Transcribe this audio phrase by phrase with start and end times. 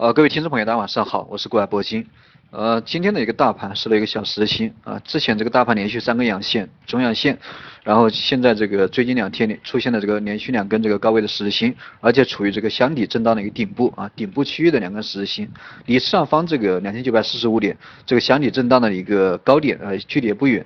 [0.00, 2.06] 呃，各位听众朋友，大家晚上好，我是国海铂金。
[2.52, 7.36] 呃，今天的一个大盘是了一个小实心啊，之前这个大盘连续三根阳线，中阳线，
[7.82, 15.50] 然后现在这个最近两天里出现了这个连续两根这个高位的实心，而且处于这个箱体震荡的一个顶部啊，顶部区域的两根实心，
[15.86, 17.76] 离上方这个两千九百四十五点
[18.06, 20.64] 这个箱体震荡的一个高点呃距离也不远。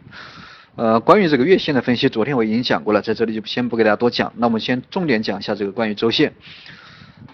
[0.77, 6.35] 呃，关于这个月线的分析，昨天我已经讲过了，在这里就先不给大家多讲，那我们先重点讲一下这个关于周线。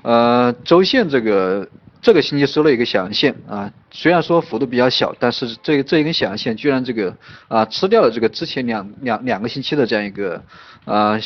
[0.02, 1.68] 呃，周线这个
[2.00, 7.16] 这个星期收了一个小阳线啊，虽然说幅度比较小，但是这这一根小阳线居然这个
[7.48, 10.42] 啊吃掉了这个之前两两两个星期的这样一个
[10.84, 11.18] 啊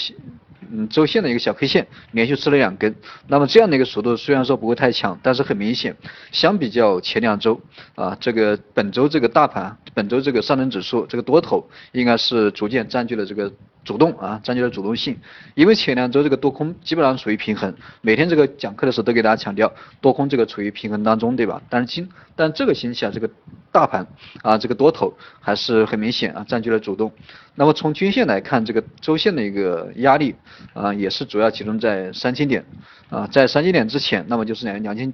[0.71, 2.95] 嗯周线的一个小 K 线，连续吃了两根。
[3.29, 5.95] 那么这样的一个速度虽然说不会太强，但是很明显，
[6.31, 7.61] 相比较前两周
[7.95, 13.53] 啊，这个本周这个大盘，本周这个上证指数这个多头应该是逐渐占据了这个。
[13.85, 15.19] 主动啊，占据了主动性，
[15.55, 21.61] 因为前两周这个多空基本上处于平衡，每天这个讲课的时候都给大家强调多空这个处于平衡当中，对吧？
[21.69, 23.29] 但是今但这个星期啊，这个
[23.71, 24.07] 大盘
[24.43, 27.13] 啊，这个多头还是很明显啊，占据了主动。
[27.55, 30.35] 那么从均线来看，这个周线的一个压力
[30.75, 32.65] 啊，也是主要集中在三千点
[33.11, 35.13] 啊，在三千点之前，那么就是两两千。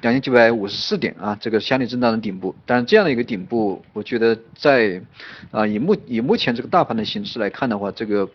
[0.00, 5.02] 两千九百五十四点啊，这个箱体震荡的顶部，但是这样的一个顶部，我觉得在
[5.50, 8.28] 啊以目以目前这个大盘的形势来看的话，这个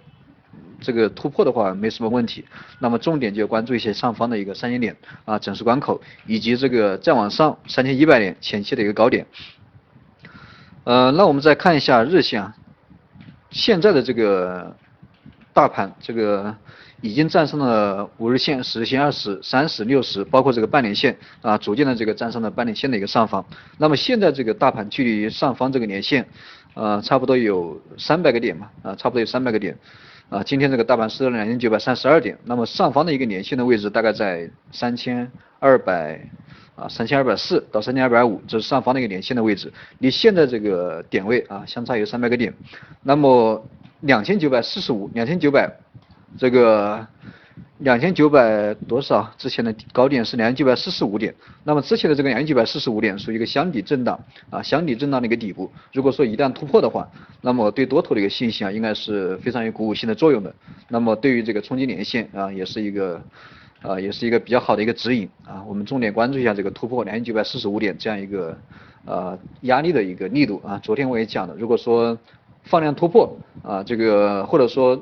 [0.82, 2.44] 这个突破的话没什么问题。
[2.80, 9.26] 那么重点就要关注一些上方的一个三千点啊整数关口，以及这个再往上三千一百点前期的一个高点。
[10.84, 12.56] 呃，那我们再看一下日线啊，
[13.52, 14.76] 现在的这个
[15.54, 16.56] 大盘这个。
[17.04, 23.46] 已经站上了五日线、十日线、二十、三十、六十，包括这个半年线啊，逐渐的这个站上了半年线的一个上方。
[23.78, 26.26] 那么现在这个大盘距离上方这个年线，
[26.76, 29.78] 呃，差不多有三百个点嘛，啊，差不多有三百个点。
[30.30, 35.30] 啊，今天这个大盘是两千九百三十二点，那么上方的一个年线的位置大概在三千
[35.60, 36.26] 二百
[36.78, 42.54] 啊，三千二百四到三千二百五，这是上方的一个年线的位置，离现在这个点位啊，相差有三百个点。
[43.02, 43.62] 那么
[44.00, 45.83] 两千九百四十五，两千九百。
[46.38, 47.06] 这个
[47.80, 49.32] 两千九百多少？
[49.38, 51.34] 之前的高点是两千九百四十五点。
[51.64, 55.70] 那么之前的这个两千九百四十五点属于一个箱底震荡啊，箱底震荡的一个底部。
[55.92, 57.08] 如果说一旦突破的话，
[57.42, 60.54] 那么对多头的一个信心啊，应该是非常有鼓舞性的作用的。
[60.90, 63.22] 那么对于这个冲击年线啊，也是一个
[63.82, 65.64] 啊，也是一个比较好的一个指引啊。
[65.68, 68.58] 我们重点关注一下这个突破两千九百四十五点这样一个
[69.06, 70.80] 呃压力的一个力度啊。
[70.82, 72.18] 昨天我也讲了，如果说
[72.64, 75.00] 放量突破啊，这个或者说。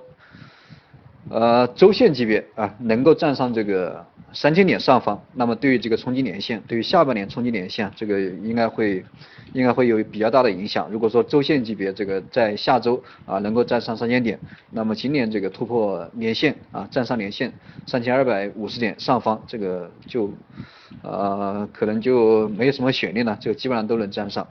[1.31, 9.02] 呃，周线级别啊，能够站上这个三千点上方，那么对于这个冲击年线，对于下半年冲击年线，这个应该会，
[9.53, 10.90] 应该会有比较大的影响。
[10.92, 14.38] 如果说周线级别这个在下周啊能够站上三千点，
[14.72, 17.53] 那么今年这个突破年线啊，站上年线
[17.88, 20.34] 三千二百五十点上方，这个就
[21.02, 24.46] 呃可能就没有什么悬念了，就基本上都能站上。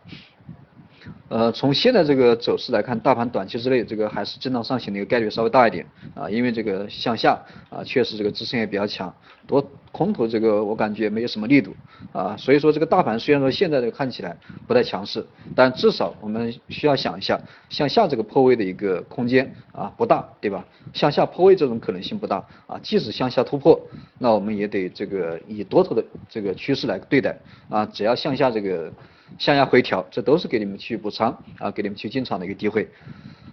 [1.31, 9.15] 呃，从现在这个走势来看，大盘短期之内这个还是震荡上行的一个概率稍微大一点啊，因为这个向下啊，确实这个支撑也比较强，
[9.47, 11.73] 多空头这个我感觉没有什么力度
[12.13, 14.37] 啊，所以说这个大盘虽然说现在这个看起来
[14.67, 15.25] 不太强势，
[15.55, 20.65] 但至少我们需要想一下向下这个破位的一个空间啊不大，对吧？
[20.93, 23.81] 向下破位这种可能性不大啊，即使向下突破，
[24.19, 28.93] 那我们也得这个以多头的这个趋势来对待啊，只要向下这个。
[29.39, 32.89] 向下回调，这都是给你们去补仓啊，给你们去进场的一个机会。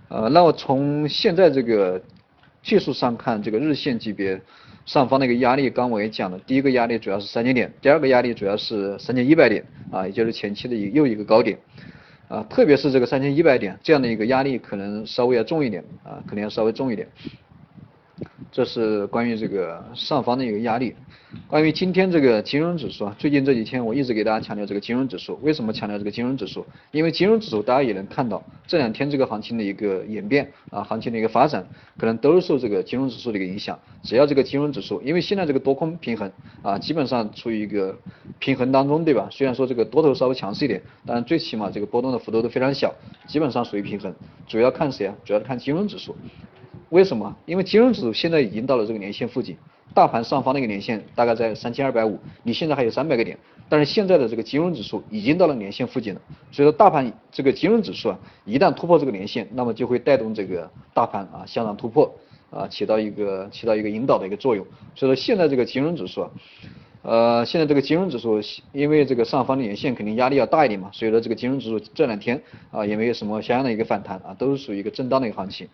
[0.10, 2.02] 呃，那我从现在这个
[2.64, 4.42] 技术上看，这个日线级别
[4.86, 11.58] 上方的一个压力，刚我也讲了，第一个压力主要是三千点，第二个压力主要是三千一百点啊，也就是前期的一又一个高点
[12.28, 17.08] 啊，特别是这个三千一百点这样的一个压力，可能稍微要重一点啊，可能要稍微重一点。
[18.58, 20.96] 这是关于这个上方的一个压力。
[21.46, 25.38] 关于今天这个金融指数啊，最近这几天我一直给大家强调这个金融指数。
[25.44, 26.66] 为什么强调这个金融指数？
[26.90, 31.68] 因为金融指数大家也能看到这两天这个行情的一个演变啊，行情的一个发展，
[32.00, 33.78] 可能都是受这个金融指数的一个影响。
[34.02, 36.32] 只要这个金融指数，因为现在这个多空平衡
[36.64, 37.96] 啊，基本上处于一个
[38.40, 39.30] 平衡当中，对吧？
[39.30, 42.92] 虽然说这个多头稍微强势一点，但最起码这个波动的幅度都非常小，
[43.28, 44.12] 基本上属于平衡。
[44.48, 45.16] 主要看谁啊？
[45.24, 46.16] 主要看金融指数。
[46.90, 47.36] 为什么？
[47.46, 49.58] 因为金融指数现在已经到了这个年线附近，
[49.94, 53.38] 大盘上方那个年线大概在三千二百五，你现在还有三百个点，
[53.68, 62.10] 但是现在的这个金融指数已经到了年线附近了，所以说大盘这个金融指数啊，一旦突破这个年线，那么就会带动这个大盘啊向上突破
[62.50, 64.66] 啊，起到一个起到一个引导的一个作用。
[64.96, 66.32] 所以说现在这个金融指数啊，
[67.04, 68.42] 呃，现在这个金融指数
[68.74, 72.42] 因为这个上方的年线肯定压力要大一点嘛，所以说这个金融指数这两天
[72.72, 75.68] 啊也没有什么相应的一个反弹啊，都是属于一个震荡的一个行情。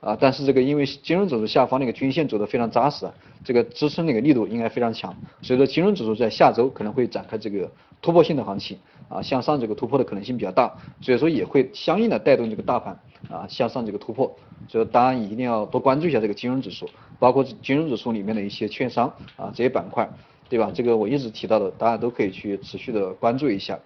[0.00, 3.12] 啊，但是这个因为金融指数下方那个均线走得非常扎实啊，
[3.44, 8.78] 这个支撑那个力度应该非常强，所以说金融指数在下周可能会展开这个突破性的行情
[9.10, 12.98] 啊，向上这个突破的可能性比较大，所以说也会相应的带动这个大盘
[13.28, 14.24] 啊向上这个突破，
[14.68, 16.88] 所以说大家一定要多关注一下这个金融指数，
[17.18, 19.06] 包括金融指数里面的一些券商
[19.36, 20.08] 啊这些板块，
[20.50, 20.70] 对吧？
[20.74, 23.78] 这个我一直提到的，大家都可以去持续的关注一下，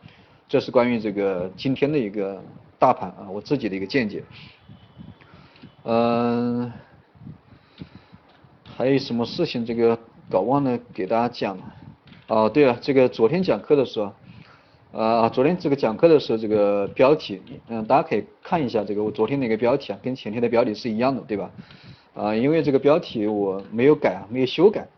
[0.49, 2.43] 这是关于这个今天的一个
[2.79, 4.25] 大盘啊我自己的一个见解。
[5.85, 6.73] 嗯，
[8.75, 9.99] 还有什么事情这个
[10.31, 11.59] 搞忘了给大家讲？
[12.29, 14.11] 哦，对了，这个昨天讲课的时候，
[14.99, 21.51] 啊，昨天这个讲课的时候这个标题，嗯，大家可以看一下这个我昨天的一个标题啊，跟前天的标题是一样的，对吧？
[22.15, 24.89] 啊，因为这个标题我没有改啊，没有修改，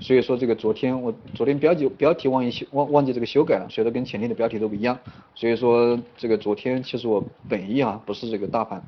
[0.00, 4.98] 所以说这个昨天我昨天标题标题忘记忘忘记这个修改了，所以说跟前天的标题都不一样，
[5.34, 8.82] 所以说这个昨天其实我本意啊不是这个大盘。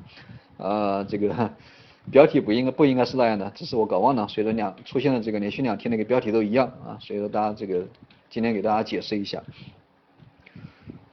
[0.57, 1.51] 啊，这个
[2.09, 4.27] 标题不应该不应该是那样的，只是我搞忘了。
[4.27, 7.85] 所以说两出现了这个连续两天的一个标题都一样啊，所以说大家这个
[8.27, 9.43] 今天给大家解释一下。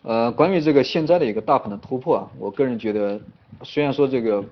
[0.00, 3.20] 呃，关于这个现在的一个大盘的突破啊，我个人觉得
[3.62, 4.42] 虽然说这个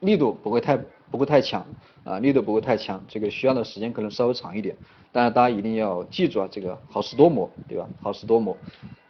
[0.00, 0.76] 力度不会太
[1.08, 1.64] 不会太强
[2.04, 4.76] 啊，力度不会太强，这个需要的时间可能稍微长一点，
[5.12, 7.88] 但是大家一定要记住啊，这个好事多磨，对吧？
[8.00, 8.56] 好事多磨。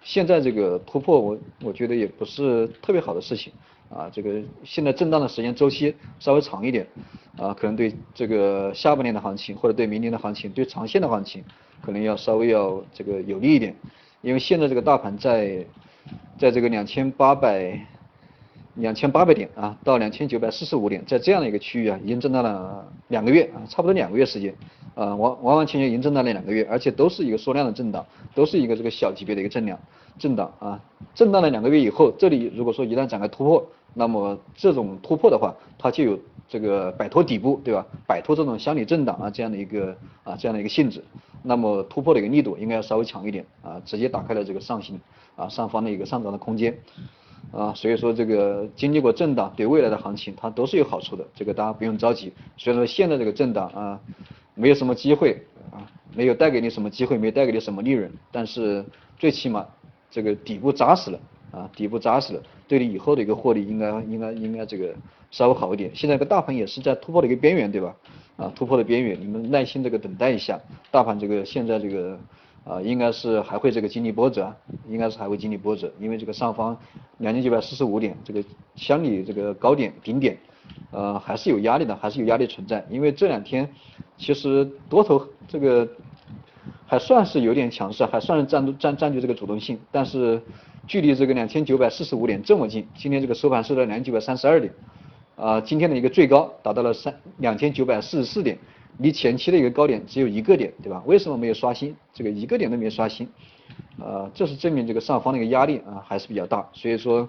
[0.02, 3.52] 现在这个突破我我觉得也不是特别好的事情。
[3.88, 6.86] 啊，这个现在震荡的时间周期稍微长一点，
[7.36, 11.44] 啊，可能对这个下半年的行情或者对明年的行情，对长线的行情，
[11.82, 13.76] 可能要稍微要这个有利一点，
[14.22, 15.66] 因为现在这个大盘在，
[16.38, 17.86] 在这个两千八百，
[18.74, 24.54] 两千八百点啊，到两千九百四十五点，在这样的一个区域啊，已经震荡了两个月啊，差不多两个月时间，
[24.94, 28.04] 啊，完完完全全已经震荡了两个月，而且都是一个缩量的震荡，
[28.34, 29.78] 都是一个这个小级别的一个震量
[30.18, 30.80] 震荡啊，
[31.14, 33.66] 震荡了两个月以后，这里如果说一旦展开突破。
[33.94, 37.86] 那么这种突破的话，它就有这个摆脱底部，对吧？
[38.06, 41.04] 摆脱这种箱体震荡啊这样的一个啊这样的一个性质。
[41.42, 44.98] 那么突破的一个力度应该要稍微强一点啊，直接打开了这个上行
[45.36, 46.74] 啊上方的一个上涨的空间
[47.50, 47.72] 啊。
[47.74, 52.32] 所以说这个经历过震荡，对未来的行情它都是有好处的，这个大家不用着急。
[52.56, 54.00] 所以说现在这个震荡啊，
[54.54, 55.82] 没有什么机会啊，
[56.14, 58.84] 没有带给你什么机会，没有带给你什么利润，但是
[59.18, 59.66] 最起码
[60.10, 61.18] 这个底部扎实了。
[61.52, 64.94] 啊，底部扎实了，对你以后的一个获利应该应该应该这个
[65.30, 65.90] 稍微好一点。
[65.92, 67.94] 现在个大盘也是在突破的一个边缘，对吧？
[68.38, 70.58] 啊，突破的边缘，你们耐心这个等待一下。
[70.90, 72.18] 大盘这个现在这个
[72.64, 74.54] 啊，应该是还会这个经历波折，
[74.88, 76.76] 应该是还会经历波折，因为这个上方
[77.18, 78.44] 两千九百四十五点这个
[78.74, 80.36] 相离这个高点顶点，
[80.90, 82.84] 呃，还是有压力的，还是有压力存在。
[82.88, 83.68] 因为这两天
[84.16, 85.88] 其实多头这个
[86.86, 90.40] 还算是有点强势，还算是占占占据这个主动性，但是。
[90.84, 94.74] 距离这个两千九百四十五点这么近，今天这个收盘收到两千九百三十二点，
[95.36, 98.58] 啊，今天的一个最高达到了三两千九百四十四点，
[98.98, 101.02] 离前期的一个高点只有一个点，对吧？
[101.06, 101.94] 为什么没有刷新？
[102.12, 103.28] 这个一个点都没有刷新，
[103.98, 107.28] 啊，这是证明这个上方的一个压力啊还是比较大，所以说，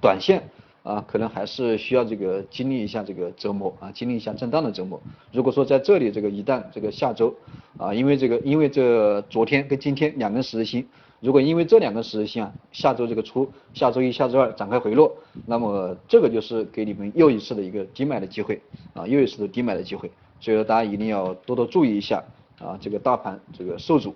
[0.00, 0.42] 短线
[0.82, 5.00] 啊可能还是需要这个经历一下这个折磨啊，经历一下震荡的折磨。
[5.32, 7.34] 如果说在这里这个一旦这个下周
[7.78, 10.86] 啊，因为这个因为这昨天跟今天两根十字星。
[11.22, 15.16] 如果因为这两个十字星啊，下周这个初，下周一、下周二展开回落，
[15.46, 18.60] 那么这个就是给你们又一次的一个低买的机会
[18.92, 20.10] 啊，又一次的低买的机会，
[20.40, 22.20] 所以说大家一定要多多注意一下
[22.58, 24.12] 啊，这个大盘这个受阻，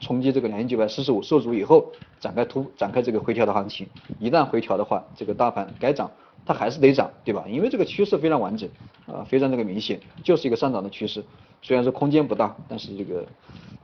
[0.00, 3.86] 冲击这个两千九百四十五受阻以后，展开突展开这个回调的行情，
[4.18, 6.10] 一旦回调的话，这个大盘该涨
[6.46, 7.44] 它还是得涨，对吧？
[7.46, 8.66] 因为这个趋势非常完整
[9.04, 11.22] 啊，非常这个明显，就是一个上涨的趋势，
[11.60, 13.26] 虽然说空间不大，但是这个。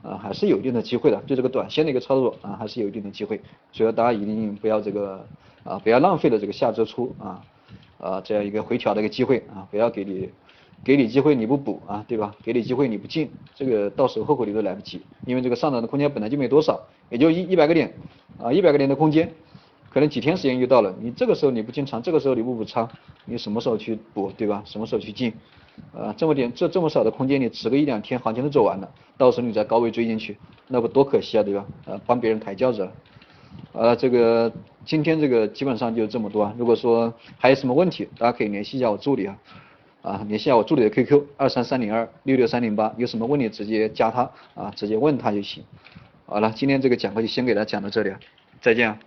[0.03, 3.39] 啊，还是有一定的机会的，对这个短线的一个操作啊，还是有一定的机会，
[3.71, 5.25] 所以大家一定不要这个
[5.63, 7.41] 啊，不要浪费了这个下周初啊
[7.97, 10.29] 啊这样一个回调的一个机会啊，不要给你
[10.83, 12.35] 给你机会你不补啊，对吧？
[12.43, 17.93] 给你机会你不进，这个到时候后悔你都来不及，因为这个上涨的空间本来就没多少，也就一一百个点
[18.37, 19.31] 啊，一百个点的空间，
[19.89, 22.89] 可能几天时间就到了，你这个时候你不进场，这个时候你不补仓，
[23.23, 24.61] 你什么时候去补，对吧？
[24.65, 25.31] 什么时候去进？
[25.93, 30.37] 啊，这么点这这么少的空间，你迟个一两天，行情都走完了，到时候你再高位追进去，
[30.67, 31.65] 那不多可惜啊，对吧？
[31.85, 32.91] 啊，帮别人抬轿子了。
[33.73, 34.51] 啊，这个
[34.85, 36.53] 今天这个基本上就这么多啊。
[36.57, 39.37] 如果说还有什么问题，大家可以联系一下我助理啊，
[40.01, 45.63] 啊，联系一下我助理的 QQ 二三三零二六六三零八，有什么问题直接加他啊，直接问他就行。
[46.25, 48.19] 好了，今天这个讲课就先给大家讲到这里啊，
[48.61, 48.89] 再见。
[48.89, 48.99] 啊。